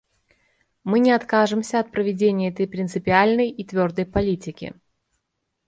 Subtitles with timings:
[0.83, 4.73] Мы не откажемся от проведения этой принципиальной и твердой политики.